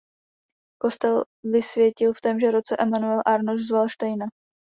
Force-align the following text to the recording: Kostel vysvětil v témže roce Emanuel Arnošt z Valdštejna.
Kostel 0.77 1.23
vysvětil 1.43 2.13
v 2.13 2.21
témže 2.21 2.51
roce 2.51 2.75
Emanuel 2.79 3.21
Arnošt 3.25 3.65
z 3.67 3.71
Valdštejna. 3.71 4.25